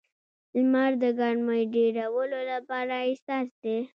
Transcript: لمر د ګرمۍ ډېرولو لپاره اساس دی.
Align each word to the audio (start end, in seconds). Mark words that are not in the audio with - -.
لمر 0.55 0.91
د 1.03 1.05
ګرمۍ 1.19 1.61
ډېرولو 1.75 2.39
لپاره 2.51 2.95
اساس 3.11 3.47
دی. 3.63 3.77